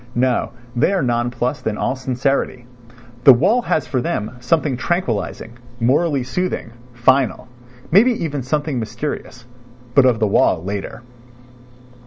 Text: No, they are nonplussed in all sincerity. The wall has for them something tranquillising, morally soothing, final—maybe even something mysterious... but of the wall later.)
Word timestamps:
No, 0.15 0.49
they 0.75 0.93
are 0.93 1.03
nonplussed 1.03 1.67
in 1.67 1.77
all 1.77 1.95
sincerity. 1.95 2.65
The 3.23 3.33
wall 3.35 3.61
has 3.61 3.85
for 3.85 4.01
them 4.01 4.31
something 4.39 4.75
tranquillising, 4.75 5.59
morally 5.79 6.23
soothing, 6.23 6.71
final—maybe 6.95 8.11
even 8.23 8.41
something 8.41 8.79
mysterious... 8.79 9.45
but 9.93 10.05
of 10.05 10.19
the 10.19 10.25
wall 10.25 10.63
later.) 10.63 11.03